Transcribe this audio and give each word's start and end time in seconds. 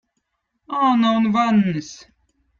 anõ 0.87 1.11
on 1.19 1.25
vanniz 1.37 1.93